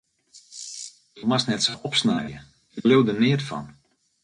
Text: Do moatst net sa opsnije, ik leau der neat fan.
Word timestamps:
Do 1.17 1.23
moatst 1.31 1.49
net 1.51 1.61
sa 1.65 1.77
opsnije, 1.89 2.37
ik 2.77 2.83
leau 2.89 3.01
der 3.05 3.21
neat 3.21 3.41
fan. 3.49 3.65